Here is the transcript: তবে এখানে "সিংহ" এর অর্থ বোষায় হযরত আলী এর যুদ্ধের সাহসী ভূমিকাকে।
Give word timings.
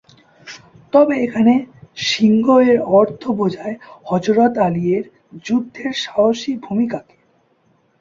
তবে 0.93 1.15
এখানে 1.17 1.53
"সিংহ" 2.07 2.45
এর 2.63 2.77
অর্থ 2.99 3.21
বোষায় 3.37 3.75
হযরত 4.05 4.53
আলী 4.67 4.85
এর 4.95 5.05
যুদ্ধের 5.45 5.93
সাহসী 6.03 6.51
ভূমিকাকে। 6.57 7.17